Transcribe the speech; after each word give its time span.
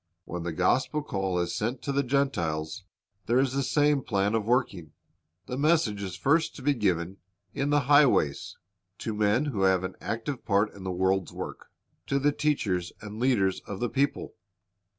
When 0.25 0.41
the 0.41 0.51
gospel 0.51 1.03
call 1.03 1.37
is 1.37 1.53
sent 1.53 1.83
to 1.83 1.91
the 1.91 2.01
Gentiles, 2.01 2.85
there 3.27 3.37
is 3.37 3.53
the 3.53 3.61
same 3.61 4.01
plan 4.01 4.33
of 4.33 4.45
working. 4.47 4.93
The 5.45 5.59
message 5.59 6.01
is 6.01 6.15
first 6.15 6.55
to 6.55 6.63
be 6.63 6.73
given 6.73 7.17
"in 7.53 7.69
the 7.69 7.81
highways,"— 7.81 8.57
to 8.97 9.13
men 9.13 9.45
who 9.45 9.61
have 9.61 9.83
an 9.83 9.93
active 10.01 10.43
part 10.43 10.73
in 10.73 10.83
the 10.83 10.89
world's 10.91 11.33
work, 11.33 11.67
to 12.07 12.17
the 12.17 12.31
teachers 12.31 12.91
and 12.99 13.19
leaders 13.19 13.59
of 13.67 13.79
the 13.79 13.89
people. 13.89 14.33